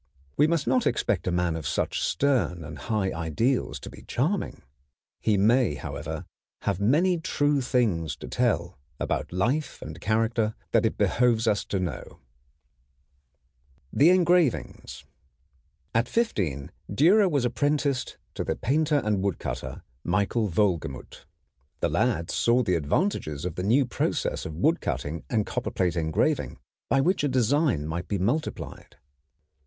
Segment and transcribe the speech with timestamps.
[0.35, 4.63] We must not expect a man of such stern and high ideals to be charming.
[5.19, 6.25] He may, however,
[6.63, 11.79] have many true things to tell about life and character that it behooves us to
[11.79, 12.17] know.
[13.93, 15.03] THE ENGRAVINGS
[15.93, 19.83] [Illustration: MICHAEL WOHLGEMUTH By Dürer] At fifteen Dürer was apprenticed to the painter and woodcutter,
[20.03, 21.25] Michael Wohlgemuth.
[21.81, 26.57] The lad saw the advantages of the new process of woodcutting and copperplate engraving,
[26.89, 28.95] by which a design might be multiplied.